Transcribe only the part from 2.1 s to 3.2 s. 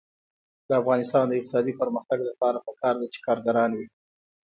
لپاره پکار ده چې